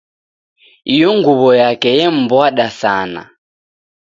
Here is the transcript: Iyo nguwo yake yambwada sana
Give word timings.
Iyo 0.93 1.09
nguwo 1.17 1.49
yake 1.61 1.89
yambwada 1.99 2.67
sana 2.81 3.21